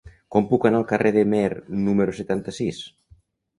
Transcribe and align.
Com 0.35 0.45
puc 0.53 0.63
anar 0.69 0.79
al 0.79 0.85
carrer 0.91 1.11
de 1.17 1.25
Meer 1.35 1.51
número 1.83 2.17
setanta-sis? 2.23 2.83